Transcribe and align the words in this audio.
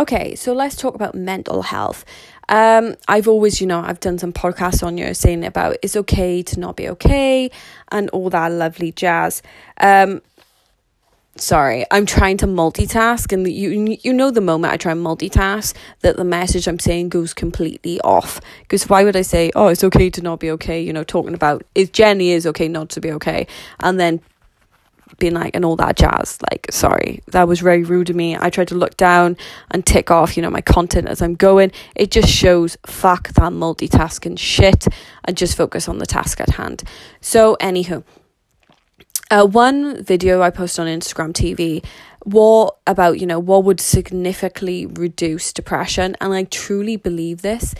Okay, 0.00 0.34
so 0.34 0.54
let's 0.54 0.76
talk 0.76 0.94
about 0.94 1.14
mental 1.14 1.60
health. 1.60 2.06
Um, 2.48 2.96
I've 3.06 3.28
always, 3.28 3.60
you 3.60 3.66
know, 3.66 3.80
I've 3.80 4.00
done 4.00 4.16
some 4.16 4.32
podcasts 4.32 4.82
on 4.82 4.96
you 4.96 5.12
saying 5.12 5.44
about 5.44 5.76
it's 5.82 5.94
okay 5.94 6.42
to 6.42 6.58
not 6.58 6.74
be 6.76 6.88
okay 6.88 7.50
and 7.92 8.08
all 8.08 8.30
that 8.30 8.50
lovely 8.50 8.92
jazz. 8.92 9.42
Um, 9.78 10.22
sorry, 11.36 11.84
I'm 11.90 12.06
trying 12.06 12.38
to 12.38 12.46
multitask, 12.46 13.30
and 13.30 13.46
you 13.46 13.98
you 14.02 14.14
know 14.14 14.30
the 14.30 14.40
moment 14.40 14.72
I 14.72 14.78
try 14.78 14.92
and 14.92 15.04
multitask 15.04 15.74
that 16.00 16.16
the 16.16 16.24
message 16.24 16.66
I'm 16.66 16.78
saying 16.78 17.10
goes 17.10 17.34
completely 17.34 18.00
off. 18.00 18.40
Because 18.60 18.88
why 18.88 19.04
would 19.04 19.16
I 19.16 19.22
say, 19.22 19.50
oh, 19.54 19.68
it's 19.68 19.84
okay 19.84 20.08
to 20.08 20.22
not 20.22 20.40
be 20.40 20.50
okay? 20.52 20.80
You 20.80 20.94
know, 20.94 21.04
talking 21.04 21.34
about 21.34 21.62
it 21.74 21.92
generally 21.92 22.30
is 22.30 22.46
okay 22.46 22.68
not 22.68 22.88
to 22.90 23.02
be 23.02 23.12
okay, 23.12 23.46
and 23.80 24.00
then 24.00 24.22
being 25.18 25.34
like 25.34 25.54
and 25.54 25.64
all 25.64 25.76
that 25.76 25.96
jazz. 25.96 26.38
Like, 26.50 26.66
sorry, 26.70 27.22
that 27.28 27.48
was 27.48 27.60
very 27.60 27.82
rude 27.82 28.10
of 28.10 28.16
me. 28.16 28.36
I 28.36 28.50
tried 28.50 28.68
to 28.68 28.74
look 28.74 28.96
down 28.96 29.36
and 29.70 29.84
tick 29.84 30.10
off, 30.10 30.36
you 30.36 30.42
know, 30.42 30.50
my 30.50 30.60
content 30.60 31.08
as 31.08 31.22
I'm 31.22 31.34
going. 31.34 31.72
It 31.94 32.10
just 32.10 32.28
shows 32.28 32.76
fuck 32.86 33.28
that 33.28 33.52
multitasking 33.52 34.38
shit 34.38 34.86
and 35.24 35.36
just 35.36 35.56
focus 35.56 35.88
on 35.88 35.98
the 35.98 36.06
task 36.06 36.40
at 36.40 36.50
hand. 36.50 36.82
So, 37.20 37.56
anywho, 37.60 38.04
uh, 39.30 39.46
one 39.46 40.02
video 40.02 40.42
I 40.42 40.50
posted 40.50 40.86
on 40.86 40.88
Instagram 40.88 41.32
TV 41.32 41.84
what 42.24 42.76
about 42.86 43.18
you 43.18 43.26
know 43.26 43.38
what 43.38 43.64
would 43.64 43.80
significantly 43.80 44.84
reduce 44.84 45.52
depression 45.52 46.14
and 46.20 46.34
i 46.34 46.44
truly 46.44 46.96
believe 46.96 47.40
this 47.40 47.74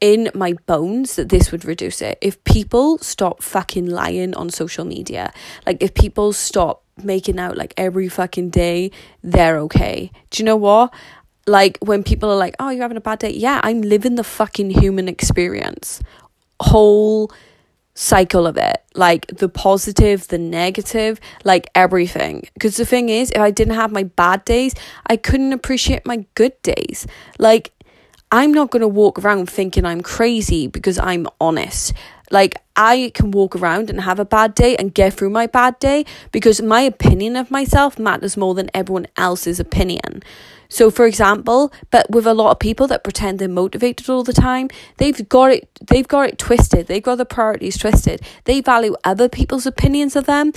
in 0.00 0.30
my 0.34 0.54
bones 0.66 1.16
that 1.16 1.28
this 1.28 1.50
would 1.52 1.64
reduce 1.64 2.02
it. 2.02 2.18
If 2.20 2.42
people 2.44 2.98
stop 2.98 3.42
fucking 3.42 3.86
lying 3.86 4.34
on 4.34 4.50
social 4.50 4.84
media, 4.84 5.32
like 5.66 5.82
if 5.82 5.94
people 5.94 6.32
stop 6.32 6.82
making 7.02 7.38
out 7.38 7.56
like 7.56 7.74
every 7.76 8.08
fucking 8.08 8.50
day 8.50 8.90
they're 9.22 9.58
okay. 9.58 10.10
Do 10.30 10.42
you 10.42 10.44
know 10.44 10.56
what? 10.56 10.92
Like 11.46 11.78
when 11.80 12.02
people 12.02 12.30
are 12.30 12.36
like, 12.36 12.56
"Oh, 12.58 12.70
you're 12.70 12.82
having 12.82 12.96
a 12.96 13.00
bad 13.00 13.20
day." 13.20 13.30
Yeah, 13.30 13.60
I'm 13.62 13.82
living 13.82 14.16
the 14.16 14.24
fucking 14.24 14.70
human 14.70 15.08
experience. 15.08 16.00
Whole 16.60 17.30
cycle 17.96 18.46
of 18.46 18.58
it 18.58 18.84
like 18.94 19.26
the 19.28 19.48
positive 19.48 20.28
the 20.28 20.36
negative 20.36 21.18
like 21.44 21.66
everything 21.74 22.46
because 22.52 22.76
the 22.76 22.84
thing 22.84 23.08
is 23.08 23.30
if 23.30 23.40
i 23.40 23.50
didn't 23.50 23.74
have 23.74 23.90
my 23.90 24.02
bad 24.02 24.44
days 24.44 24.74
i 25.06 25.16
couldn't 25.16 25.54
appreciate 25.54 26.04
my 26.04 26.22
good 26.34 26.52
days 26.60 27.06
like 27.38 27.72
I'm 28.32 28.52
not 28.52 28.70
going 28.70 28.80
to 28.80 28.88
walk 28.88 29.18
around 29.18 29.48
thinking 29.48 29.84
I'm 29.84 30.00
crazy 30.00 30.66
because 30.66 30.98
I'm 30.98 31.26
honest. 31.40 31.92
Like, 32.30 32.56
I 32.74 33.12
can 33.14 33.30
walk 33.30 33.54
around 33.54 33.88
and 33.88 34.00
have 34.00 34.18
a 34.18 34.24
bad 34.24 34.54
day 34.54 34.76
and 34.76 34.92
get 34.92 35.14
through 35.14 35.30
my 35.30 35.46
bad 35.46 35.78
day 35.78 36.04
because 36.32 36.60
my 36.60 36.80
opinion 36.80 37.36
of 37.36 37.52
myself 37.52 37.98
matters 37.98 38.36
more 38.36 38.54
than 38.54 38.68
everyone 38.74 39.06
else's 39.16 39.60
opinion. 39.60 40.24
So, 40.68 40.90
for 40.90 41.06
example, 41.06 41.72
but 41.92 42.10
with 42.10 42.26
a 42.26 42.34
lot 42.34 42.50
of 42.50 42.58
people 42.58 42.88
that 42.88 43.04
pretend 43.04 43.38
they're 43.38 43.48
motivated 43.48 44.10
all 44.10 44.24
the 44.24 44.32
time, 44.32 44.68
they've 44.96 45.28
got 45.28 45.52
it. 45.52 45.68
They've 45.86 46.08
got 46.08 46.28
it 46.28 46.38
twisted. 46.38 46.88
They've 46.88 47.02
got 47.02 47.18
the 47.18 47.24
priorities 47.24 47.78
twisted. 47.78 48.20
They 48.44 48.60
value 48.60 48.96
other 49.04 49.28
people's 49.28 49.66
opinions 49.66 50.16
of 50.16 50.26
them 50.26 50.52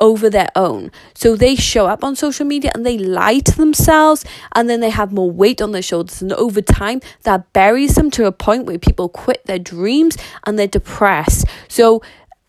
over 0.00 0.28
their 0.28 0.50
own. 0.56 0.90
So 1.14 1.36
they 1.36 1.54
show 1.54 1.86
up 1.86 2.02
on 2.02 2.16
social 2.16 2.44
media 2.46 2.70
and 2.74 2.84
they 2.84 2.98
lie 2.98 3.38
to 3.40 3.56
themselves 3.56 4.24
and 4.54 4.68
then 4.68 4.80
they 4.80 4.90
have 4.90 5.12
more 5.12 5.30
weight 5.30 5.62
on 5.62 5.72
their 5.72 5.82
shoulders. 5.82 6.20
And 6.20 6.32
over 6.32 6.60
time, 6.60 7.00
that 7.22 7.52
buries 7.52 7.94
them 7.94 8.10
to 8.12 8.26
a 8.26 8.32
point 8.32 8.66
where 8.66 8.78
people 8.78 9.08
quit 9.08 9.44
their 9.46 9.58
dreams 9.58 10.16
and 10.44 10.58
they're 10.58 10.66
depressed. 10.66 11.46
So 11.68 12.02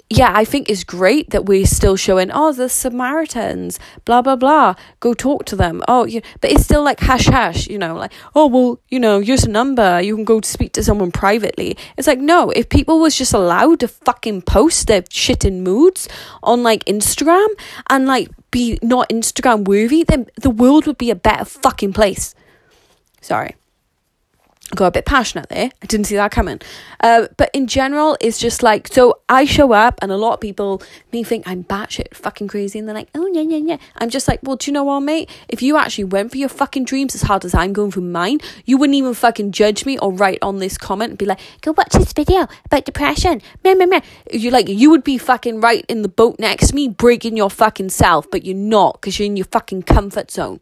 yeah, 0.09 0.31
I 0.35 0.45
think 0.45 0.69
it's 0.69 0.83
great 0.83 1.31
that 1.31 1.45
we're 1.45 1.65
still 1.65 1.95
showing, 1.95 2.29
oh, 2.31 2.53
the 2.53 2.69
Samaritans, 2.69 3.79
blah, 4.05 4.21
blah, 4.21 4.35
blah. 4.35 4.75
Go 4.99 5.15
talk 5.15 5.45
to 5.45 5.55
them. 5.55 5.81
Oh, 5.87 6.05
yeah. 6.05 6.19
But 6.41 6.51
it's 6.51 6.63
still 6.63 6.83
like 6.83 6.99
hash 6.99 7.25
hash, 7.25 7.67
you 7.67 7.79
know, 7.79 7.95
like, 7.95 8.11
oh, 8.35 8.45
well, 8.45 8.79
you 8.89 8.99
know, 8.99 9.19
here's 9.19 9.45
a 9.45 9.49
number. 9.49 9.99
You 9.99 10.15
can 10.15 10.23
go 10.23 10.41
speak 10.41 10.73
to 10.73 10.83
someone 10.83 11.11
privately. 11.11 11.75
It's 11.97 12.07
like, 12.07 12.19
no, 12.19 12.51
if 12.51 12.69
people 12.69 12.99
was 12.99 13.17
just 13.17 13.33
allowed 13.33 13.79
to 13.79 13.87
fucking 13.87 14.43
post 14.43 14.85
their 14.85 15.03
shit 15.09 15.43
in 15.43 15.63
moods 15.63 16.07
on 16.44 16.61
like 16.61 16.85
Instagram 16.85 17.47
and 17.89 18.05
like 18.05 18.29
be 18.51 18.77
not 18.83 19.09
Instagram 19.09 19.67
worthy, 19.67 20.03
then 20.03 20.27
the 20.35 20.51
world 20.51 20.85
would 20.85 20.99
be 20.99 21.09
a 21.09 21.15
better 21.15 21.45
fucking 21.45 21.94
place. 21.94 22.35
Sorry 23.21 23.55
got 24.73 24.87
a 24.87 24.91
bit 24.91 25.05
passionate 25.05 25.49
there. 25.49 25.69
I 25.81 25.85
didn't 25.85 26.07
see 26.07 26.15
that 26.15 26.31
coming. 26.31 26.59
Uh, 26.99 27.27
but 27.37 27.51
in 27.53 27.67
general, 27.67 28.17
it's 28.19 28.39
just 28.39 28.63
like, 28.63 28.87
so 28.87 29.19
I 29.29 29.45
show 29.45 29.73
up 29.73 29.99
and 30.01 30.11
a 30.11 30.17
lot 30.17 30.33
of 30.33 30.39
people 30.39 30.81
may 31.13 31.23
think 31.23 31.47
I'm 31.47 31.63
batshit 31.63 32.15
fucking 32.15 32.47
crazy 32.47 32.79
and 32.79 32.87
they're 32.87 32.95
like, 32.95 33.09
oh, 33.13 33.27
yeah, 33.27 33.41
yeah, 33.41 33.57
yeah. 33.57 33.77
I'm 33.97 34.09
just 34.09 34.27
like, 34.27 34.39
well, 34.41 34.55
do 34.55 34.69
you 34.69 34.73
know 34.73 34.83
what, 34.83 35.01
mate? 35.01 35.29
If 35.49 35.61
you 35.61 35.77
actually 35.77 36.05
went 36.05 36.31
for 36.31 36.37
your 36.37 36.49
fucking 36.49 36.85
dreams 36.85 37.13
as 37.13 37.21
hard 37.21 37.45
as 37.45 37.53
I'm 37.53 37.73
going 37.73 37.91
for 37.91 38.01
mine, 38.01 38.39
you 38.65 38.77
wouldn't 38.77 38.95
even 38.95 39.13
fucking 39.13 39.51
judge 39.51 39.85
me 39.85 39.99
or 39.99 40.11
write 40.11 40.39
on 40.41 40.57
this 40.57 40.77
comment 40.77 41.11
and 41.11 41.17
be 41.17 41.25
like, 41.25 41.39
go 41.61 41.73
watch 41.77 41.91
this 41.91 42.13
video 42.13 42.47
about 42.65 42.85
depression. 42.85 43.41
Meh, 43.63 43.75
meh, 43.75 43.85
meh. 43.85 44.01
You 44.31 44.49
like, 44.49 44.67
you 44.67 44.89
would 44.89 45.03
be 45.03 45.17
fucking 45.17 45.61
right 45.61 45.85
in 45.87 46.01
the 46.01 46.09
boat 46.09 46.39
next 46.39 46.69
to 46.69 46.75
me, 46.75 46.87
breaking 46.87 47.37
your 47.37 47.51
fucking 47.51 47.89
self, 47.89 48.29
but 48.31 48.45
you're 48.45 48.55
not 48.55 48.99
because 48.99 49.19
you're 49.19 49.27
in 49.27 49.37
your 49.37 49.45
fucking 49.45 49.83
comfort 49.83 50.31
zone. 50.31 50.59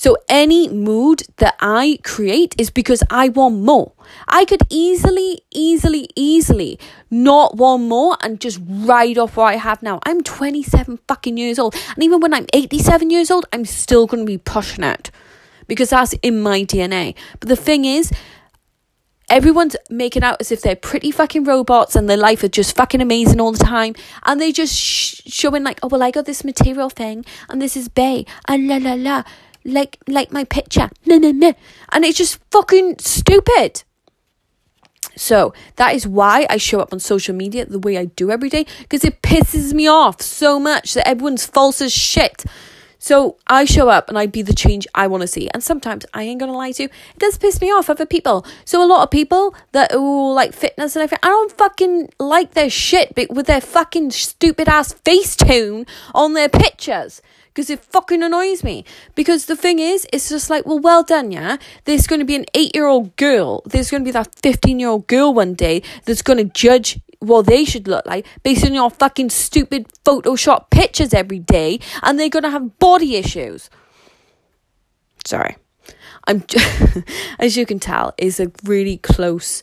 So 0.00 0.16
any 0.30 0.66
mood 0.66 1.24
that 1.36 1.56
I 1.60 1.98
create 2.02 2.54
is 2.56 2.70
because 2.70 3.02
I 3.10 3.28
want 3.28 3.56
more. 3.56 3.92
I 4.26 4.46
could 4.46 4.62
easily, 4.70 5.42
easily, 5.50 6.08
easily 6.16 6.78
not 7.10 7.58
want 7.58 7.82
more 7.82 8.16
and 8.22 8.40
just 8.40 8.62
ride 8.66 9.18
off 9.18 9.36
what 9.36 9.52
I 9.52 9.56
have 9.56 9.82
now. 9.82 10.00
I'm 10.06 10.22
27 10.22 11.00
fucking 11.06 11.36
years 11.36 11.58
old. 11.58 11.74
And 11.94 12.02
even 12.02 12.20
when 12.20 12.32
I'm 12.32 12.46
87 12.54 13.10
years 13.10 13.30
old, 13.30 13.44
I'm 13.52 13.66
still 13.66 14.06
going 14.06 14.22
to 14.22 14.26
be 14.26 14.38
pushing 14.38 14.84
it 14.84 15.10
because 15.66 15.90
that's 15.90 16.14
in 16.22 16.40
my 16.40 16.62
DNA. 16.62 17.14
But 17.38 17.50
the 17.50 17.56
thing 17.56 17.84
is, 17.84 18.10
everyone's 19.28 19.76
making 19.90 20.22
out 20.22 20.38
as 20.40 20.50
if 20.50 20.62
they're 20.62 20.76
pretty 20.76 21.10
fucking 21.10 21.44
robots 21.44 21.94
and 21.94 22.08
their 22.08 22.16
life 22.16 22.42
is 22.42 22.48
just 22.48 22.74
fucking 22.74 23.02
amazing 23.02 23.38
all 23.38 23.52
the 23.52 23.58
time 23.58 23.94
and 24.24 24.40
they 24.40 24.50
just 24.50 24.74
sh- 24.74 25.20
showing 25.26 25.62
like 25.62 25.78
oh 25.84 25.86
well 25.86 26.02
i 26.02 26.10
got 26.10 26.24
this 26.24 26.42
material 26.42 26.90
thing 26.90 27.24
and 27.48 27.62
this 27.62 27.76
is 27.76 27.88
bay 27.88 28.26
and 28.48 28.66
la 28.66 28.78
la 28.78 28.94
la 28.94 29.22
like 29.64 29.98
like 30.06 30.32
my 30.32 30.44
picture. 30.44 30.90
No, 31.06 31.18
no, 31.18 31.32
no. 31.32 31.54
And 31.92 32.04
it's 32.04 32.18
just 32.18 32.40
fucking 32.50 32.98
stupid. 32.98 33.82
So 35.16 35.52
that 35.76 35.94
is 35.94 36.06
why 36.06 36.46
I 36.48 36.56
show 36.56 36.80
up 36.80 36.92
on 36.92 37.00
social 37.00 37.34
media 37.34 37.66
the 37.66 37.78
way 37.78 37.98
I 37.98 38.06
do 38.06 38.30
every 38.30 38.48
day 38.48 38.64
because 38.80 39.04
it 39.04 39.22
pisses 39.22 39.72
me 39.72 39.86
off 39.86 40.22
so 40.22 40.58
much 40.58 40.94
that 40.94 41.06
everyone's 41.06 41.46
false 41.46 41.80
as 41.80 41.92
shit. 41.92 42.44
So 42.98 43.38
I 43.46 43.64
show 43.64 43.88
up 43.88 44.10
and 44.10 44.18
I 44.18 44.26
be 44.26 44.42
the 44.42 44.54
change 44.54 44.86
I 44.94 45.06
want 45.06 45.22
to 45.22 45.26
see. 45.26 45.48
And 45.52 45.64
sometimes 45.64 46.04
I 46.12 46.22
ain't 46.22 46.38
gonna 46.38 46.56
lie 46.56 46.72
to 46.72 46.84
you, 46.84 46.88
it 46.88 47.18
does 47.18 47.38
piss 47.38 47.60
me 47.60 47.68
off 47.68 47.88
other 47.88 48.06
people. 48.06 48.44
So 48.64 48.82
a 48.82 48.86
lot 48.86 49.02
of 49.02 49.10
people 49.10 49.54
that 49.72 49.90
oh 49.92 50.32
like 50.32 50.52
fitness 50.52 50.96
and 50.96 51.02
everything, 51.02 51.20
I 51.22 51.28
don't 51.28 51.52
fucking 51.52 52.10
like 52.18 52.52
their 52.52 52.70
shit 52.70 53.14
with 53.30 53.46
their 53.46 53.62
fucking 53.62 54.10
stupid 54.10 54.68
ass 54.68 54.92
face 54.92 55.34
tune 55.34 55.86
on 56.14 56.34
their 56.34 56.50
pictures 56.50 57.22
because 57.52 57.68
it 57.68 57.84
fucking 57.84 58.22
annoys 58.22 58.62
me. 58.62 58.84
Because 59.14 59.46
the 59.46 59.56
thing 59.56 59.78
is, 59.78 60.06
it's 60.12 60.28
just 60.28 60.50
like, 60.50 60.66
well, 60.66 60.78
well 60.78 61.02
done, 61.02 61.32
yeah. 61.32 61.56
There's 61.84 62.06
going 62.06 62.20
to 62.20 62.24
be 62.24 62.36
an 62.36 62.46
eight 62.54 62.74
year 62.74 62.86
old 62.86 63.16
girl, 63.16 63.62
there's 63.66 63.90
going 63.90 64.02
to 64.02 64.04
be 64.04 64.12
that 64.12 64.34
15 64.42 64.78
year 64.78 64.88
old 64.88 65.06
girl 65.06 65.34
one 65.34 65.54
day 65.54 65.82
that's 66.04 66.22
going 66.22 66.38
to 66.38 66.44
judge 66.44 67.00
what 67.18 67.46
they 67.46 67.64
should 67.64 67.86
look 67.86 68.06
like 68.06 68.26
based 68.42 68.64
on 68.64 68.72
your 68.72 68.90
fucking 68.90 69.30
stupid 69.30 69.86
Photoshop 70.04 70.70
pictures 70.70 71.12
every 71.12 71.38
day, 71.38 71.80
and 72.02 72.18
they're 72.18 72.28
going 72.28 72.44
to 72.44 72.50
have 72.50 72.78
body 72.78 73.16
issues. 73.16 73.68
Sorry. 75.26 75.56
I'm, 76.26 76.44
as 77.38 77.56
you 77.56 77.66
can 77.66 77.78
tell, 77.80 78.14
is 78.16 78.40
a 78.40 78.50
really 78.64 78.98
close, 78.98 79.62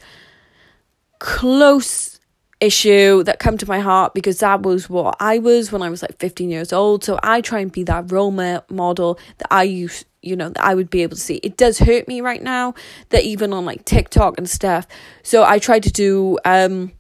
close 1.20 2.17
issue 2.60 3.24
that 3.24 3.40
come 3.40 3.58
to 3.58 3.68
my 3.68 3.80
heart 3.80 4.14
because 4.14 4.40
that 4.40 4.64
was 4.64 4.90
what 4.90 5.16
I 5.20 5.38
was 5.38 5.72
when 5.72 5.82
I 5.82 5.90
was 5.90 6.02
like 6.02 6.18
15 6.20 6.50
years 6.50 6.74
old. 6.74 7.04
So 7.04 7.20
I 7.22 7.42
try 7.42 7.60
and 7.60 7.72
be 7.72 7.84
that 7.84 8.12
role 8.12 8.32
model 8.32 9.20
that 9.38 9.48
I 9.52 9.64
use, 9.64 10.06
you 10.22 10.36
know, 10.36 10.50
that 10.50 10.64
I 10.64 10.74
would 10.74 10.90
be 10.90 11.04
able 11.04 11.16
to 11.16 11.22
see. 11.22 11.36
It 11.38 11.58
does 11.58 11.80
hurt 11.80 12.08
me 12.08 12.22
right 12.22 12.42
now 12.42 12.74
that 13.10 13.24
even 13.24 13.54
on 13.54 13.66
like 13.66 13.86
TikTok 13.86 14.38
and 14.38 14.50
stuff. 14.50 14.88
So 15.24 15.44
I 15.44 15.60
try 15.60 15.80
to 15.80 15.90
do 15.92 16.40
um 16.46 16.92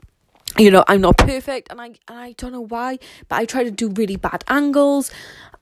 you 0.57 0.71
know, 0.71 0.83
I'm 0.87 1.01
not 1.01 1.17
perfect 1.17 1.69
and 1.69 1.79
I 1.79 1.85
and 2.07 2.17
I 2.19 2.31
don't 2.33 2.51
know 2.51 2.65
why, 2.65 2.99
but 3.27 3.37
I 3.37 3.45
try 3.45 3.63
to 3.63 3.71
do 3.71 3.89
really 3.89 4.15
bad 4.15 4.43
angles 4.47 5.11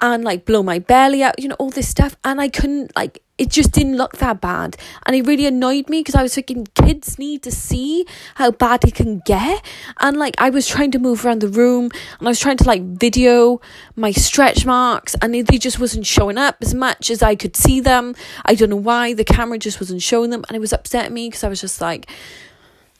and 0.01 0.23
like 0.23 0.45
blow 0.45 0.63
my 0.63 0.79
belly 0.79 1.23
out, 1.23 1.39
you 1.39 1.47
know, 1.47 1.55
all 1.55 1.69
this 1.69 1.87
stuff 1.87 2.15
and 2.23 2.41
I 2.41 2.49
couldn't 2.49 2.95
like 2.95 3.21
it 3.37 3.49
just 3.49 3.71
didn't 3.71 3.97
look 3.97 4.17
that 4.17 4.39
bad. 4.39 4.77
And 5.05 5.15
it 5.15 5.25
really 5.25 5.45
annoyed 5.45 5.89
me 5.89 5.99
because 5.99 6.15
I 6.15 6.23
was 6.23 6.35
thinking 6.35 6.67
kids 6.73 7.19
need 7.19 7.43
to 7.43 7.51
see 7.51 8.05
how 8.35 8.51
bad 8.51 8.85
it 8.85 8.95
can 8.95 9.21
get. 9.25 9.63
And 9.99 10.17
like 10.17 10.35
I 10.37 10.49
was 10.49 10.67
trying 10.67 10.91
to 10.91 10.99
move 10.99 11.25
around 11.25 11.41
the 11.41 11.49
room 11.49 11.91
and 12.19 12.27
I 12.27 12.31
was 12.31 12.39
trying 12.39 12.57
to 12.57 12.63
like 12.63 12.81
video 12.81 13.59
my 13.95 14.11
stretch 14.11 14.65
marks 14.65 15.15
and 15.21 15.33
they 15.33 15.57
just 15.57 15.79
wasn't 15.79 16.05
showing 16.05 16.37
up 16.37 16.57
as 16.61 16.73
much 16.73 17.11
as 17.11 17.21
I 17.21 17.35
could 17.35 17.57
see 17.57 17.81
them. 17.81 18.15
I 18.45 18.55
don't 18.55 18.69
know 18.69 18.75
why 18.77 19.13
the 19.13 19.25
camera 19.25 19.57
just 19.57 19.81
wasn't 19.81 20.01
showing 20.01 20.29
them 20.29 20.45
and 20.47 20.55
it 20.55 20.59
was 20.59 20.71
upsetting 20.71 21.13
me 21.13 21.27
because 21.27 21.43
I 21.43 21.49
was 21.49 21.59
just 21.59 21.81
like, 21.81 22.09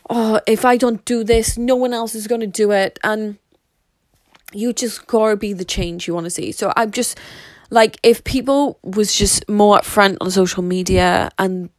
oh, 0.10 0.42
if 0.46 0.66
I 0.66 0.76
don't 0.76 1.04
do 1.06 1.24
this, 1.24 1.58
no 1.58 1.78
one 1.78 1.94
else 1.94 2.14
is 2.14 2.28
going 2.28 2.42
to 2.42 2.48
do 2.48 2.72
it. 2.72 3.00
And 3.04 3.38
you 4.52 4.74
just 4.74 5.08
gotta 5.08 5.36
be 5.36 5.54
the 5.54 5.66
change 5.66 6.08
you 6.08 6.14
want 6.14 6.26
to 6.26 6.30
see. 6.30 6.52
So 6.52 6.72
I'm 6.76 6.92
just 6.92 7.18
like 7.70 7.98
if 8.04 8.24
people 8.24 8.80
was 8.84 9.16
just 9.16 9.48
more 9.50 9.80
upfront 9.80 10.18
on 10.22 10.32
social 10.32 10.64
media 10.64 11.30
and 11.40 11.70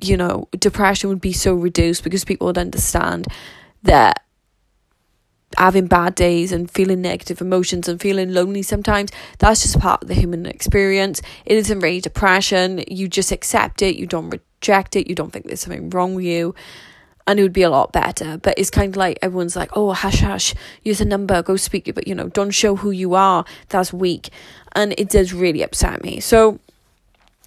you 0.00 0.16
know 0.16 0.48
depression 0.58 1.08
would 1.08 1.20
be 1.20 1.32
so 1.32 1.54
reduced 1.54 2.04
because 2.04 2.24
people 2.24 2.46
would 2.46 2.58
understand 2.58 3.26
that 3.82 4.22
having 5.56 5.86
bad 5.86 6.14
days 6.14 6.52
and 6.52 6.70
feeling 6.70 7.00
negative 7.00 7.40
emotions 7.40 7.88
and 7.88 8.00
feeling 8.00 8.32
lonely 8.32 8.62
sometimes 8.62 9.10
that's 9.38 9.62
just 9.62 9.78
part 9.78 10.02
of 10.02 10.08
the 10.08 10.14
human 10.14 10.46
experience. 10.46 11.22
It 11.44 11.56
isn't 11.56 11.80
really 11.80 12.00
depression. 12.00 12.84
You 12.88 13.08
just 13.08 13.32
accept 13.32 13.82
it. 13.82 13.96
You 13.96 14.06
don't 14.06 14.30
reject 14.30 14.96
it. 14.96 15.08
You 15.08 15.14
don't 15.14 15.32
think 15.32 15.46
there's 15.46 15.60
something 15.60 15.90
wrong 15.90 16.14
with 16.14 16.24
you. 16.24 16.54
And 17.28 17.40
it 17.40 17.42
would 17.42 17.52
be 17.52 17.62
a 17.62 17.70
lot 17.70 17.92
better. 17.92 18.38
But 18.38 18.54
it's 18.56 18.70
kind 18.70 18.92
of 18.92 18.96
like 18.96 19.18
everyone's 19.22 19.56
like 19.56 19.70
oh 19.74 19.92
hush 19.92 20.20
hush. 20.20 20.54
Use 20.82 21.00
a 21.00 21.04
number. 21.04 21.42
Go 21.42 21.56
speak 21.56 21.92
but 21.94 22.06
you 22.06 22.14
know 22.14 22.28
don't 22.28 22.50
show 22.50 22.76
who 22.76 22.90
you 22.90 23.14
are. 23.14 23.44
That's 23.68 23.92
weak 23.92 24.30
and 24.76 24.94
it 24.96 25.08
does 25.08 25.32
really 25.32 25.62
upset 25.62 26.02
me 26.04 26.20
so 26.20 26.60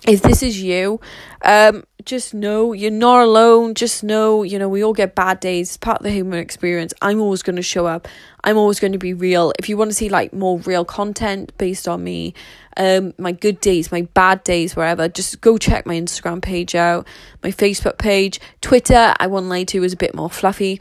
if 0.08 0.22
this 0.22 0.42
is 0.42 0.62
you, 0.62 1.00
um, 1.44 1.84
just 2.06 2.34
know 2.34 2.74
you're 2.74 2.90
not 2.90 3.22
alone. 3.22 3.74
Just 3.74 4.04
know, 4.04 4.44
you 4.44 4.58
know, 4.58 4.70
we 4.70 4.84
all 4.84 4.94
get 4.94 5.14
bad 5.14 5.40
days. 5.40 5.70
It's 5.70 5.78
part 5.78 6.00
of 6.00 6.04
the 6.04 6.12
human 6.12 6.40
experience. 6.40 6.94
I'm 7.02 7.20
always 7.20 7.44
going 7.44 7.58
to 7.58 7.62
show 7.62 7.86
up. 7.86 8.08
I'm 8.44 8.58
always 8.58 8.80
going 8.80 8.94
to 8.94 8.98
be 8.98 9.14
real. 9.14 9.52
If 9.60 9.68
you 9.68 9.76
want 9.76 9.92
to 9.92 9.96
see 9.96 10.10
like 10.10 10.32
more 10.34 10.60
real 10.60 10.86
content 10.86 11.56
based 11.58 11.88
on 11.88 12.04
me, 12.04 12.34
um, 12.78 13.14
my 13.18 13.34
good 13.34 13.60
days, 13.60 13.92
my 13.92 14.04
bad 14.14 14.44
days, 14.44 14.76
wherever, 14.76 15.10
just 15.10 15.42
go 15.42 15.58
check 15.58 15.86
my 15.86 15.96
Instagram 15.96 16.42
page 16.42 16.76
out, 16.76 17.06
my 17.44 17.52
Facebook 17.52 17.98
page, 17.98 18.40
Twitter. 18.62 19.14
I 19.20 19.28
won't 19.28 19.48
lie 19.48 19.66
to 19.66 19.84
is 19.84 19.94
a 19.94 19.98
bit 19.98 20.16
more 20.16 20.30
fluffy. 20.30 20.80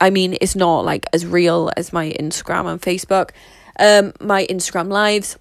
I 0.00 0.10
mean, 0.10 0.38
it's 0.40 0.54
not 0.54 0.84
like 0.84 1.06
as 1.12 1.26
real 1.26 1.72
as 1.76 1.92
my 1.92 2.12
Instagram 2.12 2.70
and 2.70 2.80
Facebook. 2.80 3.30
Um, 3.80 4.12
my 4.20 4.46
Instagram 4.46 4.88
lives, 4.88 5.36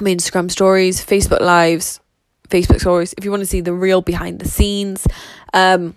my 0.00 0.14
Instagram 0.14 0.50
stories, 0.50 1.04
Facebook 1.04 1.40
lives 1.40 2.00
Facebook 2.50 2.80
stories 2.80 3.14
if 3.16 3.24
you 3.24 3.30
want 3.30 3.40
to 3.40 3.46
see 3.46 3.60
the 3.60 3.72
real 3.72 4.02
behind 4.02 4.40
the 4.40 4.48
scenes, 4.48 5.06
um, 5.54 5.96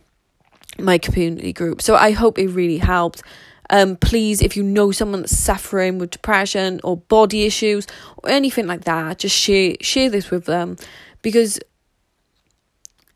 my 0.80 0.98
community 0.98 1.52
group. 1.52 1.82
So 1.82 1.96
I 1.96 2.12
hope 2.12 2.40
it 2.40 2.48
really 2.48 2.78
helped. 2.78 3.24
Um, 3.70 3.96
please, 3.96 4.42
if 4.42 4.56
you 4.56 4.64
know 4.64 4.92
someone 4.92 5.22
that's 5.22 5.38
suffering 5.38 5.98
with 5.98 6.12
depression 6.12 6.80
or 6.84 6.98
body 6.98 7.44
issues 7.44 7.88
or 8.18 8.30
anything 8.30 8.68
like 8.68 8.84
that, 8.86 9.20
just 9.20 9.36
share 9.36 9.76
share 9.82 10.10
this 10.10 10.30
with 10.30 10.46
them 10.46 10.78
because 11.22 11.60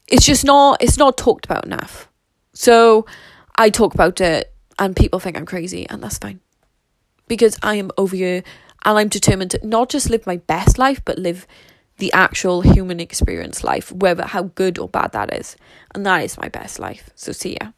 it's 0.07 0.25
just 0.25 0.43
not 0.43 0.81
it's 0.81 0.97
not 0.97 1.17
talked 1.17 1.45
about 1.45 1.65
enough. 1.65 2.09
So 2.53 3.05
I 3.55 3.69
talk 3.69 3.93
about 3.93 4.19
it 4.19 4.53
and 4.79 4.95
people 4.95 5.19
think 5.19 5.37
I'm 5.37 5.45
crazy 5.45 5.87
and 5.89 6.01
that's 6.01 6.17
fine. 6.17 6.39
Because 7.27 7.57
I 7.61 7.75
am 7.75 7.91
over 7.97 8.15
here 8.15 8.41
and 8.85 8.97
I'm 8.97 9.09
determined 9.09 9.51
to 9.51 9.67
not 9.67 9.89
just 9.89 10.09
live 10.09 10.25
my 10.25 10.37
best 10.37 10.77
life 10.77 11.01
but 11.03 11.17
live 11.17 11.47
the 11.97 12.13
actual 12.13 12.61
human 12.61 12.99
experience 12.99 13.63
life, 13.63 13.91
whether 13.91 14.25
how 14.25 14.43
good 14.43 14.77
or 14.77 14.87
bad 14.87 15.11
that 15.13 15.33
is. 15.33 15.55
And 15.93 16.05
that 16.05 16.23
is 16.23 16.37
my 16.37 16.47
best 16.47 16.79
life. 16.79 17.09
So 17.15 17.31
see 17.31 17.57
ya. 17.59 17.71